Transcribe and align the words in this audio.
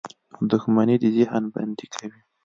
•دښمني 0.49 0.95
د 1.03 1.05
ذهن 1.17 1.43
بندي 1.53 1.87
کوي. 1.93 2.19